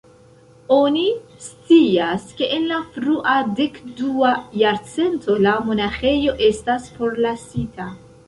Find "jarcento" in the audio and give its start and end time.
4.63-5.35